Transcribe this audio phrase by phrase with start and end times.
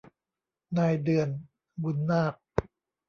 [0.77, 1.29] นายเดือน
[1.83, 2.33] บุนนาค